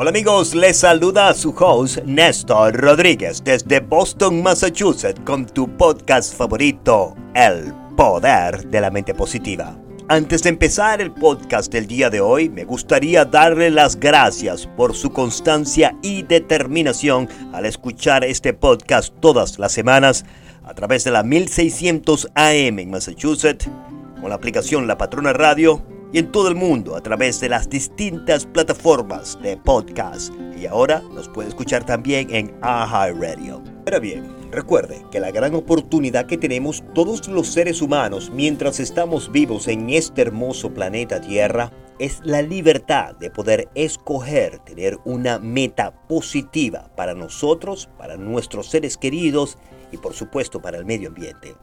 Hola 0.00 0.10
amigos, 0.10 0.54
les 0.54 0.76
saluda 0.76 1.34
su 1.34 1.52
host 1.58 1.98
Néstor 2.04 2.72
Rodríguez 2.76 3.42
desde 3.42 3.80
Boston, 3.80 4.44
Massachusetts 4.44 5.20
con 5.24 5.44
tu 5.44 5.76
podcast 5.76 6.36
favorito, 6.36 7.16
El 7.34 7.74
Poder 7.96 8.68
de 8.68 8.80
la 8.80 8.92
Mente 8.92 9.12
Positiva. 9.12 9.76
Antes 10.06 10.44
de 10.44 10.50
empezar 10.50 11.00
el 11.00 11.10
podcast 11.10 11.72
del 11.72 11.88
día 11.88 12.10
de 12.10 12.20
hoy, 12.20 12.48
me 12.48 12.64
gustaría 12.64 13.24
darle 13.24 13.70
las 13.70 13.98
gracias 13.98 14.68
por 14.68 14.94
su 14.94 15.10
constancia 15.10 15.96
y 16.00 16.22
determinación 16.22 17.28
al 17.52 17.66
escuchar 17.66 18.22
este 18.22 18.52
podcast 18.52 19.12
todas 19.18 19.58
las 19.58 19.72
semanas 19.72 20.24
a 20.62 20.74
través 20.74 21.02
de 21.02 21.10
la 21.10 21.24
1600 21.24 22.28
AM 22.36 22.78
en 22.78 22.90
Massachusetts, 22.90 23.68
con 24.20 24.28
la 24.28 24.36
aplicación 24.36 24.86
La 24.86 24.96
Patrona 24.96 25.32
Radio 25.32 25.97
y 26.12 26.18
en 26.18 26.32
todo 26.32 26.48
el 26.48 26.54
mundo 26.54 26.96
a 26.96 27.02
través 27.02 27.40
de 27.40 27.48
las 27.48 27.68
distintas 27.68 28.46
plataformas 28.46 29.38
de 29.42 29.56
podcast. 29.56 30.32
Y 30.58 30.66
ahora 30.66 31.02
nos 31.12 31.28
puede 31.28 31.48
escuchar 31.48 31.84
también 31.84 32.34
en 32.34 32.54
Radio. 32.60 33.62
Pero 33.84 34.00
bien, 34.00 34.50
recuerde 34.50 35.04
que 35.10 35.20
la 35.20 35.30
gran 35.30 35.54
oportunidad 35.54 36.26
que 36.26 36.38
tenemos 36.38 36.82
todos 36.94 37.28
los 37.28 37.48
seres 37.48 37.80
humanos 37.80 38.30
mientras 38.34 38.80
estamos 38.80 39.30
vivos 39.30 39.68
en 39.68 39.90
este 39.90 40.22
hermoso 40.22 40.72
planeta 40.72 41.20
Tierra 41.20 41.70
es 41.98 42.20
la 42.22 42.42
libertad 42.42 43.16
de 43.16 43.30
poder 43.30 43.68
escoger 43.74 44.60
tener 44.60 44.98
una 45.04 45.38
meta 45.38 45.90
positiva 46.06 46.90
para 46.96 47.14
nosotros, 47.14 47.88
para 47.98 48.16
nuestros 48.16 48.68
seres 48.68 48.96
queridos 48.96 49.58
y 49.90 49.96
por 49.96 50.14
supuesto 50.14 50.60
para 50.60 50.78
el 50.78 50.84
medio 50.84 51.08
ambiente. 51.08 51.54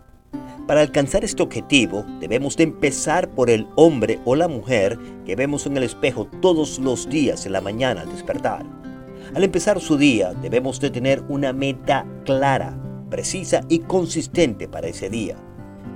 Para 0.67 0.81
alcanzar 0.81 1.23
este 1.23 1.43
objetivo 1.43 2.03
debemos 2.19 2.57
de 2.57 2.63
empezar 2.63 3.29
por 3.29 3.51
el 3.51 3.67
hombre 3.75 4.19
o 4.25 4.35
la 4.35 4.47
mujer 4.47 4.97
que 5.23 5.35
vemos 5.35 5.67
en 5.67 5.77
el 5.77 5.83
espejo 5.83 6.25
todos 6.41 6.79
los 6.79 7.07
días 7.07 7.45
en 7.45 7.51
la 7.51 7.61
mañana 7.61 8.01
al 8.01 8.09
despertar. 8.09 8.65
Al 9.35 9.43
empezar 9.43 9.79
su 9.79 9.95
día 9.95 10.33
debemos 10.33 10.79
de 10.79 10.89
tener 10.89 11.21
una 11.29 11.53
meta 11.53 12.07
clara, 12.25 12.75
precisa 13.11 13.61
y 13.69 13.79
consistente 13.79 14.67
para 14.67 14.87
ese 14.87 15.07
día. 15.07 15.35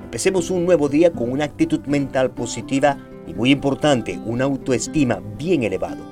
Empecemos 0.03 0.51
un 0.51 0.65
nuevo 0.65 0.87
día 0.87 1.11
con 1.11 1.31
una 1.31 1.45
actitud 1.45 1.79
mental 1.87 2.29
positiva 2.29 2.97
y 3.25 3.33
muy 3.33 3.49
importante, 3.49 4.19
una 4.23 4.43
autoestima 4.43 5.19
bien 5.37 5.63
elevado. 5.63 6.03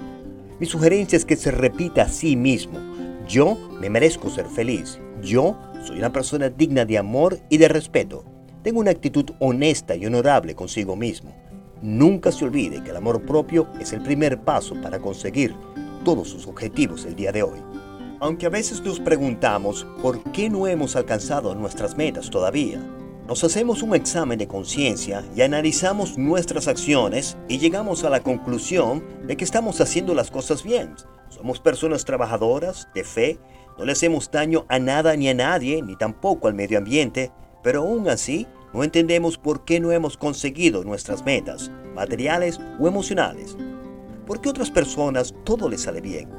Mi 0.59 0.65
sugerencia 0.65 1.15
es 1.15 1.25
que 1.25 1.35
se 1.35 1.51
repita 1.51 2.03
a 2.03 2.09
sí 2.09 2.35
mismo, 2.35 2.79
yo 3.27 3.55
me 3.79 3.91
merezco 3.91 4.31
ser 4.31 4.47
feliz, 4.47 4.99
yo 5.21 5.55
soy 5.85 5.99
una 5.99 6.11
persona 6.11 6.49
digna 6.49 6.85
de 6.85 6.97
amor 6.97 7.37
y 7.49 7.57
de 7.57 7.67
respeto. 7.67 8.36
Tengo 8.67 8.81
una 8.81 8.91
actitud 8.91 9.23
honesta 9.39 9.95
y 9.95 10.05
honorable 10.05 10.53
consigo 10.53 10.97
mismo. 10.97 11.33
Nunca 11.81 12.33
se 12.33 12.43
olvide 12.43 12.83
que 12.83 12.89
el 12.89 12.97
amor 12.97 13.21
propio 13.21 13.69
es 13.79 13.93
el 13.93 14.01
primer 14.01 14.41
paso 14.41 14.75
para 14.81 14.99
conseguir 14.99 15.55
todos 16.03 16.27
sus 16.27 16.47
objetivos 16.47 17.05
el 17.05 17.15
día 17.15 17.31
de 17.31 17.43
hoy. 17.43 17.61
Aunque 18.19 18.45
a 18.45 18.49
veces 18.49 18.81
nos 18.81 18.99
preguntamos 18.99 19.87
por 20.01 20.21
qué 20.33 20.49
no 20.49 20.67
hemos 20.67 20.97
alcanzado 20.97 21.55
nuestras 21.55 21.95
metas 21.95 22.29
todavía, 22.29 22.81
nos 23.25 23.41
hacemos 23.45 23.83
un 23.83 23.95
examen 23.95 24.37
de 24.37 24.49
conciencia 24.49 25.23
y 25.33 25.43
analizamos 25.43 26.17
nuestras 26.17 26.67
acciones 26.67 27.37
y 27.47 27.59
llegamos 27.59 28.03
a 28.03 28.09
la 28.09 28.19
conclusión 28.19 29.01
de 29.25 29.37
que 29.37 29.45
estamos 29.45 29.79
haciendo 29.79 30.13
las 30.13 30.29
cosas 30.29 30.61
bien. 30.63 30.93
Somos 31.29 31.61
personas 31.61 32.03
trabajadoras, 32.03 32.89
de 32.93 33.05
fe, 33.05 33.39
no 33.77 33.85
le 33.85 33.93
hacemos 33.93 34.29
daño 34.29 34.65
a 34.67 34.77
nada 34.77 35.15
ni 35.15 35.29
a 35.29 35.33
nadie, 35.33 35.81
ni 35.81 35.95
tampoco 35.95 36.49
al 36.49 36.53
medio 36.53 36.77
ambiente, 36.79 37.31
pero 37.63 37.83
aún 37.83 38.09
así 38.09 38.45
no 38.73 38.83
entendemos 38.83 39.37
por 39.37 39.63
qué 39.65 39.79
no 39.79 39.91
hemos 39.91 40.17
conseguido 40.17 40.83
nuestras 40.83 41.25
metas, 41.25 41.71
materiales 41.95 42.59
o 42.79 42.87
emocionales. 42.87 43.57
¿Por 44.25 44.41
qué 44.41 44.49
otras 44.49 44.69
personas 44.69 45.33
todo 45.45 45.69
les 45.69 45.81
sale 45.81 46.01
bien? 46.01 46.29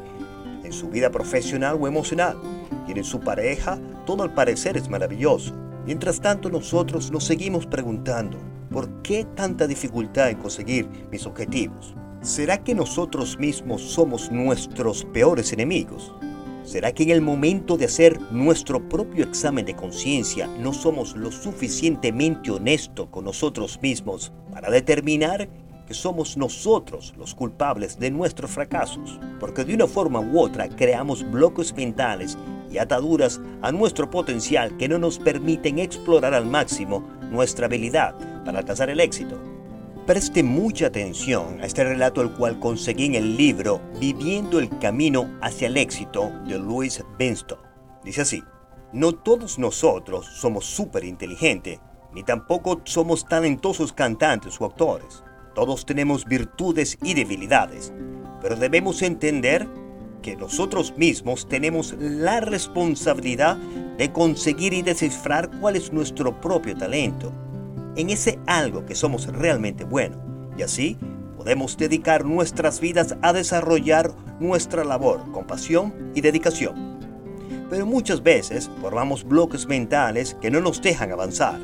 En 0.63 0.73
su 0.73 0.89
vida 0.89 1.11
profesional 1.11 1.79
o 1.81 1.87
emocional. 1.87 2.39
Tienen 2.85 3.05
su 3.05 3.21
pareja, 3.21 3.79
todo 4.05 4.23
al 4.23 4.35
parecer 4.35 4.77
es 4.77 4.89
maravilloso. 4.89 5.55
Mientras 5.87 6.21
tanto 6.21 6.51
nosotros 6.51 7.11
nos 7.11 7.25
seguimos 7.25 7.67
preguntando, 7.67 8.37
¿por 8.71 9.03
qué 9.03 9.25
tanta 9.35 9.67
dificultad 9.67 10.29
en 10.29 10.37
conseguir 10.37 10.89
mis 11.11 11.25
objetivos? 11.25 11.95
¿Será 12.21 12.63
que 12.63 12.75
nosotros 12.75 13.39
mismos 13.39 13.81
somos 13.81 14.31
nuestros 14.31 15.05
peores 15.07 15.53
enemigos? 15.53 16.13
¿Será 16.69 16.93
que 16.93 17.03
en 17.03 17.09
el 17.09 17.23
momento 17.23 17.79
de 17.79 17.87
hacer 17.87 18.21
nuestro 18.31 18.91
propio 18.91 19.25
examen 19.25 19.65
de 19.65 19.75
conciencia 19.75 20.47
no 20.61 20.75
somos 20.75 21.17
lo 21.17 21.33
suficientemente 21.33 22.51
honestos 22.51 23.09
con 23.09 23.25
nosotros 23.25 23.79
mismos 23.81 24.35
para 24.53 24.71
determinar 24.71 25.49
que 25.87 25.95
somos 25.95 26.37
nosotros 26.37 27.15
los 27.17 27.35
culpables 27.35 27.99
de 27.99 28.11
nuestros 28.11 28.51
fracasos? 28.51 29.19
Porque 29.41 29.65
de 29.65 29.77
una 29.77 29.87
forma 29.87 30.21
u 30.21 30.39
otra 30.39 30.69
creamos 30.69 31.25
bloques 31.31 31.75
mentales 31.75 32.37
y 32.71 32.77
ataduras 32.77 33.41
a 33.63 33.73
nuestro 33.73 34.11
potencial 34.11 34.77
que 34.77 34.91
no 34.91 34.99
nos 34.99 35.19
permiten 35.19 35.79
explorar 35.79 36.35
al 36.35 36.45
máximo 36.45 37.03
nuestra 37.31 37.65
habilidad 37.65 38.15
para 38.45 38.59
alcanzar 38.59 38.91
el 38.91 39.01
éxito. 39.01 39.58
Preste 40.09 40.43
mucha 40.43 40.87
atención 40.87 41.61
a 41.61 41.67
este 41.67 41.85
relato 41.85 42.23
el 42.23 42.31
cual 42.31 42.59
conseguí 42.59 43.05
en 43.05 43.15
el 43.15 43.37
libro 43.37 43.83
Viviendo 44.01 44.59
el 44.59 44.71
Camino 44.79 45.37
hacia 45.43 45.67
el 45.67 45.77
Éxito 45.77 46.33
de 46.47 46.59
Louis 46.59 47.05
Benston. 47.19 47.59
Dice 48.03 48.23
así, 48.23 48.43
no 48.95 49.13
todos 49.13 49.59
nosotros 49.59 50.25
somos 50.25 50.65
súper 50.65 51.05
inteligentes, 51.05 51.81
ni 52.15 52.23
tampoco 52.23 52.81
somos 52.85 53.27
talentosos 53.27 53.93
cantantes 53.93 54.59
o 54.59 54.65
actores. 54.65 55.23
Todos 55.55 55.85
tenemos 55.85 56.25
virtudes 56.25 56.97
y 57.03 57.13
debilidades, 57.13 57.93
pero 58.41 58.57
debemos 58.57 59.03
entender 59.03 59.69
que 60.23 60.37
nosotros 60.37 60.95
mismos 60.97 61.47
tenemos 61.47 61.95
la 61.99 62.41
responsabilidad 62.41 63.59
de 63.99 64.11
conseguir 64.11 64.73
y 64.73 64.81
descifrar 64.81 65.51
cuál 65.61 65.77
es 65.77 65.93
nuestro 65.93 66.41
propio 66.41 66.75
talento 66.79 67.31
en 67.99 68.11
ese 68.11 68.39
algo 68.47 68.87
que 68.87 68.95
somos 68.95 69.27
realmente 69.27 69.85
bueno. 69.85 70.17
Y 70.57 70.63
así 70.63 70.97
podemos 71.37 71.77
dedicar 71.77 72.25
nuestras 72.25 72.81
vidas 72.81 73.17
a 73.23 73.33
desarrollar 73.33 74.13
nuestra 74.41 74.85
labor 74.85 75.21
con 75.33 75.47
pasión 75.47 76.13
y 76.15 76.21
dedicación. 76.21 76.97
Pero 77.69 77.87
muchas 77.87 78.23
veces 78.23 78.71
formamos 78.81 79.25
bloques 79.25 79.67
mentales 79.67 80.37
que 80.41 80.51
no 80.51 80.61
nos 80.61 80.81
dejan 80.81 81.11
avanzar. 81.11 81.59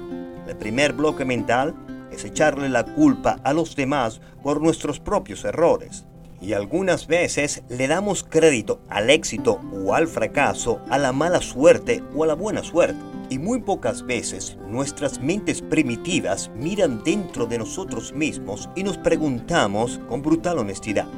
El 0.47 0.57
primer 0.57 0.93
bloque 0.93 1.25
mental 1.25 1.75
es 2.11 2.25
echarle 2.25 2.69
la 2.69 2.85
culpa 2.85 3.39
a 3.45 3.53
los 3.53 3.77
demás 3.77 4.21
por 4.43 4.61
nuestros 4.61 4.99
propios 4.99 5.45
errores. 5.45 6.05
Y 6.41 6.53
algunas 6.53 7.07
veces 7.07 7.63
le 7.69 7.87
damos 7.87 8.25
crédito 8.25 8.81
al 8.89 9.09
éxito 9.09 9.61
o 9.73 9.95
al 9.95 10.09
fracaso, 10.09 10.81
a 10.91 10.99
la 10.99 11.13
mala 11.13 11.41
suerte 11.41 12.03
o 12.15 12.25
a 12.25 12.27
la 12.27 12.35
buena 12.35 12.63
suerte. 12.63 13.14
Y 13.31 13.39
muy 13.39 13.61
pocas 13.61 14.05
veces 14.05 14.57
nuestras 14.69 15.21
mentes 15.21 15.63
primitivas 15.63 16.51
miran 16.55 17.03
dentro 17.03 17.47
de 17.47 17.59
nosotros 17.59 18.13
mismos 18.13 18.69
y 18.77 18.83
nos 18.83 18.99
preguntamos 18.99 20.01
con 20.09 20.23
brutal 20.23 20.59
honestidad, 20.59 21.09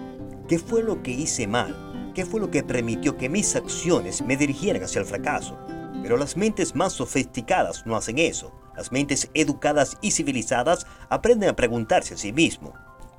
¿qué 0.49 0.59
fue 0.59 0.83
lo 0.83 1.03
que 1.03 1.11
hice 1.11 1.47
mal? 1.47 2.12
¿Qué 2.15 2.25
fue 2.25 2.41
lo 2.41 2.50
que 2.50 2.62
permitió 2.62 3.17
que 3.17 3.28
mis 3.28 3.56
acciones 3.56 4.22
me 4.22 4.37
dirigieran 4.37 4.83
hacia 4.83 5.00
el 5.00 5.06
fracaso? 5.06 5.59
Pero 6.03 6.17
las 6.17 6.37
mentes 6.37 6.75
más 6.75 6.93
sofisticadas 6.93 7.84
no 7.87 7.97
hacen 7.97 8.19
eso. 8.19 8.53
Las 8.77 8.93
mentes 8.93 9.28
educadas 9.34 9.99
y 10.00 10.12
civilizadas 10.12 10.87
aprenden 11.11 11.49
a 11.49 11.56
preguntarse 11.56 12.15
a 12.15 12.17
sí 12.17 12.33
mismo, 12.33 12.73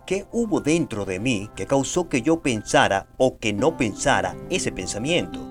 ¿qué 0.06 0.26
hubo 0.32 0.62
dentro 0.62 1.04
de 1.04 1.20
mí 1.20 1.50
que 1.56 1.68
causó 1.68 2.08
que 2.08 2.22
yo 2.22 2.42
pensara 2.42 3.08
o 3.18 3.38
que 3.38 3.54
no 3.54 3.76
pensara 3.76 4.36
ese 4.50 4.72
pensamiento? 4.72 5.47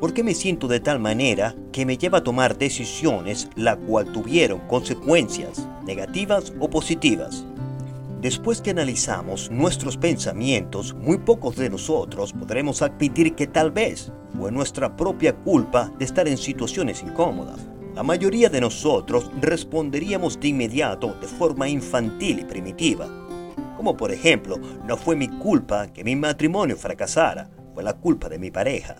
¿Por 0.00 0.12
qué 0.12 0.22
me 0.22 0.34
siento 0.34 0.68
de 0.68 0.80
tal 0.80 1.00
manera 1.00 1.54
que 1.72 1.86
me 1.86 1.96
lleva 1.96 2.18
a 2.18 2.22
tomar 2.22 2.58
decisiones 2.58 3.48
la 3.56 3.76
cual 3.76 4.12
tuvieron 4.12 4.60
consecuencias 4.68 5.66
negativas 5.86 6.52
o 6.60 6.68
positivas? 6.68 7.46
Después 8.20 8.60
que 8.60 8.72
analizamos 8.72 9.50
nuestros 9.50 9.96
pensamientos, 9.96 10.92
muy 10.92 11.16
pocos 11.16 11.56
de 11.56 11.70
nosotros 11.70 12.34
podremos 12.34 12.82
admitir 12.82 13.34
que 13.34 13.46
tal 13.46 13.70
vez 13.70 14.12
fue 14.36 14.52
nuestra 14.52 14.94
propia 14.94 15.34
culpa 15.34 15.90
de 15.98 16.04
estar 16.04 16.28
en 16.28 16.36
situaciones 16.36 17.02
incómodas. 17.02 17.66
La 17.94 18.02
mayoría 18.02 18.50
de 18.50 18.60
nosotros 18.60 19.30
responderíamos 19.40 20.38
de 20.38 20.48
inmediato 20.48 21.16
de 21.22 21.26
forma 21.26 21.70
infantil 21.70 22.40
y 22.40 22.44
primitiva. 22.44 23.08
Como 23.78 23.96
por 23.96 24.12
ejemplo, 24.12 24.58
no 24.86 24.98
fue 24.98 25.16
mi 25.16 25.28
culpa 25.28 25.86
que 25.86 26.04
mi 26.04 26.16
matrimonio 26.16 26.76
fracasara, 26.76 27.48
fue 27.72 27.82
la 27.82 27.94
culpa 27.94 28.28
de 28.28 28.38
mi 28.38 28.50
pareja. 28.50 28.96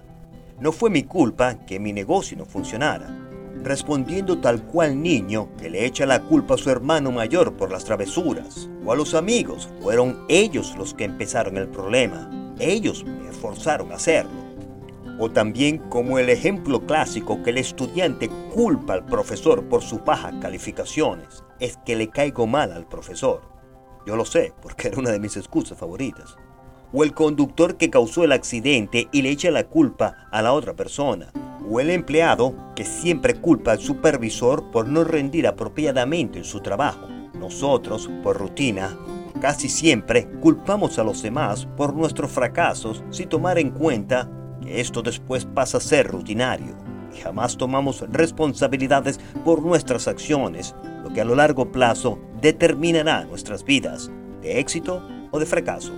No 0.58 0.72
fue 0.72 0.88
mi 0.88 1.02
culpa 1.02 1.66
que 1.66 1.78
mi 1.78 1.92
negocio 1.92 2.34
no 2.38 2.46
funcionara. 2.46 3.14
Respondiendo 3.62 4.38
tal 4.38 4.62
cual 4.62 5.02
niño 5.02 5.50
que 5.58 5.68
le 5.68 5.84
echa 5.84 6.06
la 6.06 6.22
culpa 6.22 6.54
a 6.54 6.58
su 6.58 6.70
hermano 6.70 7.12
mayor 7.12 7.58
por 7.58 7.70
las 7.70 7.84
travesuras, 7.84 8.70
o 8.84 8.90
a 8.90 8.96
los 8.96 9.14
amigos, 9.14 9.68
fueron 9.82 10.24
ellos 10.28 10.74
los 10.78 10.94
que 10.94 11.04
empezaron 11.04 11.58
el 11.58 11.68
problema. 11.68 12.54
Ellos 12.58 13.04
me 13.04 13.32
forzaron 13.32 13.92
a 13.92 13.96
hacerlo. 13.96 14.46
O 15.18 15.30
también 15.30 15.78
como 15.90 16.18
el 16.18 16.30
ejemplo 16.30 16.86
clásico 16.86 17.42
que 17.42 17.50
el 17.50 17.58
estudiante 17.58 18.30
culpa 18.54 18.94
al 18.94 19.04
profesor 19.04 19.62
por 19.64 19.82
sus 19.82 20.02
bajas 20.04 20.34
calificaciones, 20.40 21.44
es 21.60 21.76
que 21.84 21.96
le 21.96 22.08
caigo 22.08 22.46
mal 22.46 22.72
al 22.72 22.88
profesor. 22.88 23.42
Yo 24.06 24.16
lo 24.16 24.24
sé, 24.24 24.54
porque 24.62 24.88
era 24.88 24.98
una 24.98 25.10
de 25.10 25.20
mis 25.20 25.36
excusas 25.36 25.76
favoritas. 25.76 26.38
O 26.92 27.04
el 27.04 27.14
conductor 27.14 27.76
que 27.76 27.90
causó 27.90 28.24
el 28.24 28.32
accidente 28.32 29.08
y 29.12 29.22
le 29.22 29.30
echa 29.30 29.50
la 29.50 29.64
culpa 29.64 30.28
a 30.30 30.42
la 30.42 30.52
otra 30.52 30.74
persona, 30.74 31.32
o 31.68 31.80
el 31.80 31.90
empleado 31.90 32.54
que 32.74 32.84
siempre 32.84 33.34
culpa 33.34 33.72
al 33.72 33.80
supervisor 33.80 34.70
por 34.70 34.88
no 34.88 35.04
rendir 35.04 35.46
apropiadamente 35.46 36.38
en 36.38 36.44
su 36.44 36.60
trabajo. 36.60 37.08
Nosotros, 37.38 38.08
por 38.22 38.38
rutina, 38.38 38.96
casi 39.40 39.68
siempre 39.68 40.28
culpamos 40.40 40.98
a 40.98 41.04
los 41.04 41.22
demás 41.22 41.66
por 41.76 41.94
nuestros 41.94 42.30
fracasos 42.30 43.02
sin 43.10 43.28
tomar 43.28 43.58
en 43.58 43.70
cuenta 43.70 44.30
que 44.62 44.80
esto 44.80 45.02
después 45.02 45.44
pasa 45.44 45.78
a 45.78 45.80
ser 45.80 46.06
rutinario 46.08 46.74
y 47.14 47.20
jamás 47.20 47.56
tomamos 47.56 48.04
responsabilidades 48.10 49.20
por 49.44 49.62
nuestras 49.62 50.08
acciones, 50.08 50.74
lo 51.02 51.12
que 51.12 51.20
a 51.20 51.24
lo 51.24 51.34
largo 51.34 51.70
plazo 51.72 52.18
determinará 52.40 53.24
nuestras 53.24 53.64
vidas 53.64 54.10
de 54.40 54.58
éxito 54.60 55.02
o 55.30 55.38
de 55.38 55.46
fracaso. 55.46 55.92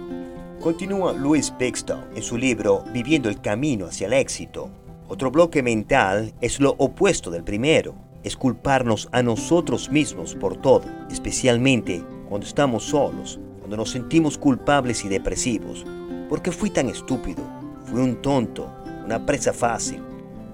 Continúa 0.60 1.12
Louis 1.12 1.54
Bixton 1.56 2.04
en 2.16 2.22
su 2.22 2.36
libro 2.36 2.82
Viviendo 2.92 3.28
el 3.28 3.40
Camino 3.40 3.86
hacia 3.86 4.08
el 4.08 4.12
Éxito. 4.12 4.68
Otro 5.06 5.30
bloque 5.30 5.62
mental 5.62 6.34
es 6.40 6.58
lo 6.58 6.74
opuesto 6.78 7.30
del 7.30 7.44
primero, 7.44 7.94
es 8.24 8.36
culparnos 8.36 9.08
a 9.12 9.22
nosotros 9.22 9.88
mismos 9.88 10.34
por 10.34 10.56
todo, 10.56 10.82
especialmente 11.10 12.02
cuando 12.28 12.44
estamos 12.44 12.82
solos, 12.82 13.38
cuando 13.60 13.76
nos 13.76 13.90
sentimos 13.90 14.36
culpables 14.36 15.04
y 15.04 15.08
depresivos. 15.08 15.86
¿Por 16.28 16.42
qué 16.42 16.50
fui 16.50 16.70
tan 16.70 16.88
estúpido? 16.88 17.42
Fui 17.84 18.00
un 18.00 18.20
tonto, 18.20 18.68
una 19.04 19.24
presa 19.24 19.52
fácil. 19.52 20.02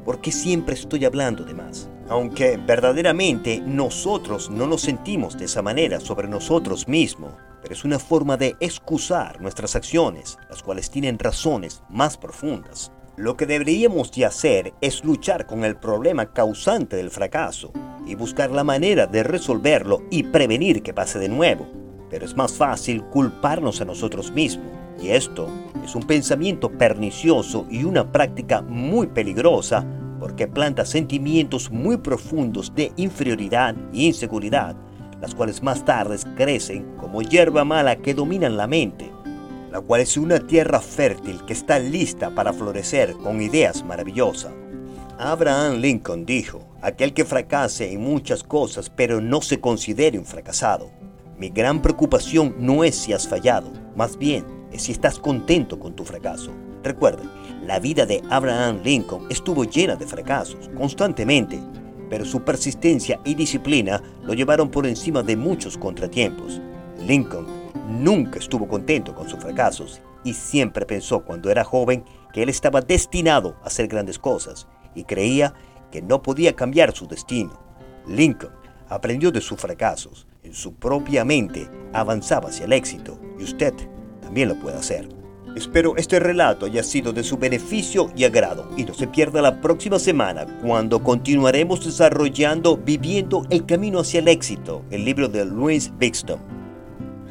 ¿Por 0.05 0.21
qué 0.21 0.31
siempre 0.31 0.75
estoy 0.75 1.07
hablando 1.07 1.45
de 1.45 1.55
más? 1.55 1.89
Aunque 2.11 2.59
verdaderamente 2.59 3.63
nosotros 3.65 4.51
no 4.51 4.67
nos 4.67 4.83
sentimos 4.83 5.39
de 5.39 5.47
esa 5.47 5.63
manera 5.63 5.99
sobre 5.99 6.29
nosotros 6.29 6.87
mismos, 6.89 7.33
pero 7.65 7.73
es 7.73 7.85
una 7.87 7.99
forma 7.99 8.37
de 8.37 8.57
excusar 8.61 9.41
nuestras 9.41 9.75
acciones, 9.75 10.37
las 10.51 10.63
cuales 10.63 10.91
tienen 10.91 11.19
razones 11.19 11.83
más 11.89 12.19
profundas. 12.19 12.93
Lo 13.17 13.39
que 13.39 13.47
deberíamos 13.47 14.13
de 14.13 14.27
hacer 14.27 14.75
es 14.83 15.03
luchar 15.03 15.47
con 15.47 15.65
el 15.65 15.75
problema 15.75 16.31
causante 16.31 16.95
del 16.97 17.11
fracaso 17.11 17.73
y 18.07 18.17
buscar 18.17 18.51
la 18.51 18.65
manera 18.65 19.07
de 19.07 19.23
resolverlo 19.23 20.03
y 20.11 20.25
prevenir 20.25 20.83
que 20.83 20.93
pase 20.93 21.19
de 21.19 21.31
nuevo. 21.31 21.67
Pero 22.11 22.27
es 22.27 22.37
más 22.37 22.53
fácil 22.53 23.03
culparnos 23.05 23.81
a 23.81 23.87
nosotros 23.87 24.31
mismos 24.31 24.67
y 25.03 25.09
esto 25.09 25.49
es 25.83 25.95
un 25.95 26.03
pensamiento 26.03 26.71
pernicioso 26.71 27.67
y 27.71 27.85
una 27.85 28.13
práctica 28.13 28.61
muy 28.61 29.07
peligrosa 29.07 29.87
porque 30.21 30.47
planta 30.49 30.85
sentimientos 30.85 31.71
muy 31.71 31.97
profundos 31.97 32.75
de 32.75 32.93
inferioridad 32.97 33.75
e 33.95 34.03
inseguridad 34.03 34.77
las 35.25 35.35
cuales 35.35 35.63
más 35.63 35.87
tarde 35.87 36.19
crecen 36.37 36.85
como 36.99 37.23
hierba 37.23 37.65
mala 37.65 37.97
que 37.97 38.13
dominan 38.13 38.59
la 38.59 38.67
mente, 38.67 39.11
la 39.73 39.81
cual 39.81 40.03
es 40.03 40.19
una 40.19 40.39
tierra 40.39 40.81
fértil 40.81 41.43
que 41.47 41.55
está 41.55 41.79
lista 41.79 42.29
para 42.35 42.53
florecer 42.53 43.15
con 43.15 43.41
ideas 43.41 43.83
maravillosas. 43.87 44.53
Abraham 45.19 45.77
Lincoln 45.77 46.27
dijo, 46.27 46.61
aquel 46.83 47.15
que 47.15 47.25
fracase 47.25 47.91
en 47.91 48.03
muchas 48.03 48.45
cosas 48.45 48.91
pero 48.91 49.23
no 49.23 49.41
se 49.41 49.61
considere 49.61 50.19
un 50.19 50.27
fracasado. 50.27 50.91
Mi 51.39 51.49
gran 51.49 51.81
preocupación 51.81 52.55
no 52.59 52.85
es 52.85 52.95
si 52.95 53.15
has 53.15 53.27
fallado, 53.27 53.73
más 53.97 54.19
bien 54.19 54.45
es 54.73 54.83
si 54.83 54.93
estás 54.93 55.19
contento 55.19 55.81
con 55.81 55.97
tu 55.97 56.05
fracaso. 56.05 56.53
Recuerden, 56.83 57.31
la 57.63 57.79
vida 57.79 58.05
de 58.05 58.23
Abraham 58.29 58.81
Lincoln 58.85 59.27
estuvo 59.31 59.65
llena 59.65 59.97
de 59.97 60.07
fracasos, 60.07 60.69
constantemente, 60.77 61.59
pero 62.15 62.25
su 62.25 62.45
persistencia 62.45 63.19
y 63.25 63.35
disciplina 63.35 64.01
lo 64.23 64.35
llevaron 64.35 64.71
por 64.71 64.87
encima 64.87 65.25
de 65.25 65.37
muchos 65.37 65.77
contratiempos. 65.77 66.61
Lincoln 67.05 67.45
nunca 67.89 68.39
estuvo 68.39 68.69
contento 68.69 69.17
con 69.17 69.29
sus 69.29 69.41
fracasos 69.41 70.01
y 70.23 70.33
siempre 70.33 70.87
pensó 70.87 71.25
cuando 71.25 71.51
era 71.51 71.65
joven 71.65 72.05
que 72.33 72.45
él 72.45 72.51
estaba 72.51 72.83
destinado 72.83 73.57
a 73.65 73.67
hacer 73.67 73.89
grandes 73.89 74.21
cosas 74.21 74.69
y 74.95 75.03
creía 75.03 75.55
que 75.91 76.03
no 76.03 76.23
podía 76.23 76.55
cambiar 76.55 76.95
su 76.95 77.09
destino. 77.09 77.59
Lincoln 78.07 78.53
aprendió 78.89 79.33
de 79.33 79.41
sus 79.41 79.59
fracasos, 79.59 80.29
en 80.45 80.55
su 80.55 80.73
propia 80.75 81.25
mente 81.25 81.69
avanzaba 81.93 82.51
hacia 82.51 82.67
el 82.67 82.75
éxito 82.75 83.19
y 83.41 83.43
usted 83.43 83.75
también 84.23 84.51
lo 84.51 84.55
puede 84.61 84.77
hacer. 84.77 85.09
Espero 85.55 85.97
este 85.97 86.19
relato 86.19 86.67
haya 86.67 86.83
sido 86.83 87.13
de 87.13 87.23
su 87.23 87.37
beneficio 87.37 88.11
y 88.17 88.25
agrado 88.25 88.69
y 88.77 88.83
no 88.85 88.93
se 88.93 89.07
pierda 89.07 89.41
la 89.41 89.61
próxima 89.61 90.01
semana 90.01 90.47
cuando 90.61 91.01
continuaremos 91.01 91.85
desarrollando 91.85 92.77
Viviendo 92.77 93.47
el 93.51 93.65
Camino 93.65 94.01
hacia 94.01 94.19
el 94.19 94.27
Éxito, 94.27 94.83
el 94.91 95.05
libro 95.05 95.29
de 95.29 95.45
Louis 95.45 95.93
Bixton. 95.97 96.41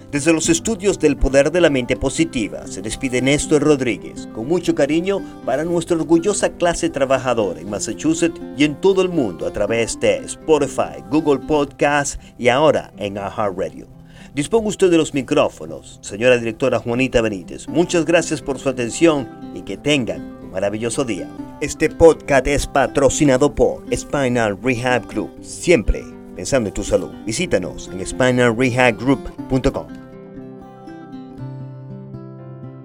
Desde 0.09 0.31
los 0.31 0.47
estudios 0.47 0.99
del 0.99 1.17
poder 1.17 1.51
de 1.51 1.59
la 1.59 1.69
mente 1.69 1.97
positiva 1.97 2.65
se 2.67 2.81
despide 2.81 3.21
Néstor 3.21 3.61
Rodríguez 3.61 4.29
con 4.33 4.47
mucho 4.47 4.73
cariño 4.73 5.19
para 5.43 5.65
nuestra 5.65 5.97
orgullosa 5.97 6.49
clase 6.49 6.89
trabajadora 6.89 7.59
en 7.59 7.69
Massachusetts 7.69 8.39
y 8.55 8.63
en 8.63 8.79
todo 8.79 9.01
el 9.01 9.09
mundo 9.09 9.45
a 9.47 9.51
través 9.51 9.99
de 9.99 10.17
Spotify, 10.19 11.03
Google 11.11 11.39
Podcasts 11.45 12.17
y 12.37 12.47
ahora 12.47 12.93
en 12.95 13.15
iHeartRadio. 13.15 14.02
Disponga 14.33 14.69
usted 14.69 14.89
de 14.89 14.97
los 14.97 15.13
micrófonos, 15.13 15.99
señora 16.01 16.39
directora 16.39 16.79
Juanita 16.79 17.21
Benítez. 17.21 17.67
Muchas 17.67 18.03
gracias 18.03 18.41
por 18.41 18.57
su 18.57 18.67
atención 18.67 19.29
y 19.53 19.61
que 19.61 19.77
tengan 19.77 20.39
un 20.41 20.49
maravilloso 20.49 21.05
día. 21.05 21.29
Este 21.61 21.87
podcast 21.87 22.47
es 22.47 22.65
patrocinado 22.65 23.53
por 23.53 23.83
Spinal 23.95 24.57
Rehab 24.59 25.07
Group. 25.07 25.29
Siempre 25.41 26.03
pensando 26.35 26.69
en 26.69 26.73
tu 26.73 26.83
salud. 26.83 27.11
Visítanos 27.27 27.91
en 27.93 28.03
spinalrehabgroup.com. 28.03 30.02